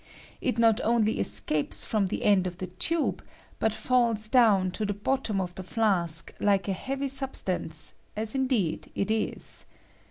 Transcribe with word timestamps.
It 0.41 0.57
not 0.57 0.81
only 0.83 1.19
es 1.19 1.39
capes 1.41 1.85
from 1.85 2.07
the 2.07 2.23
end 2.25 2.47
of 2.47 2.57
the 2.57 2.65
tube, 2.65 3.23
but 3.59 3.71
falls 3.71 4.29
down 4.29 4.71
to 4.71 4.83
the 4.83 4.95
bottom 4.95 5.39
of 5.39 5.53
the 5.53 5.61
flask 5.61 6.33
like 6.39 6.67
a 6.67 6.73
heavy 6.73 7.07
sub 7.07 7.35
stance, 7.35 7.93
as 8.15 8.33
indeed 8.33 8.89
it 8.95 9.11
is. 9.11 9.67